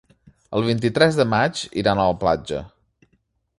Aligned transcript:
El 0.59 0.63
vint-i-tres 0.67 1.19
de 1.19 1.27
maig 1.35 1.63
iran 1.83 2.01
a 2.01 2.07
la 2.13 2.17
platja. 2.25 2.65